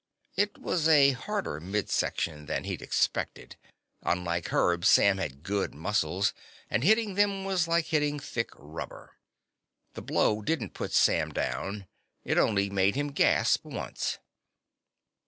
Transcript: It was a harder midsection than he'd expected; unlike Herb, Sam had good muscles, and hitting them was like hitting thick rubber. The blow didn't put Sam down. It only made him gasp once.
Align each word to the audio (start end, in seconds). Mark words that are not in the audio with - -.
It 0.35 0.57
was 0.57 0.87
a 0.87 1.11
harder 1.11 1.59
midsection 1.59 2.47
than 2.47 2.63
he'd 2.63 2.81
expected; 2.81 3.55
unlike 4.01 4.47
Herb, 4.51 4.83
Sam 4.83 5.19
had 5.19 5.43
good 5.43 5.75
muscles, 5.75 6.33
and 6.71 6.83
hitting 6.83 7.13
them 7.13 7.45
was 7.45 7.67
like 7.67 7.85
hitting 7.85 8.19
thick 8.19 8.49
rubber. 8.55 9.15
The 9.93 10.01
blow 10.01 10.41
didn't 10.41 10.73
put 10.73 10.91
Sam 10.93 11.31
down. 11.31 11.85
It 12.23 12.39
only 12.39 12.67
made 12.71 12.95
him 12.95 13.09
gasp 13.11 13.63
once. 13.63 14.17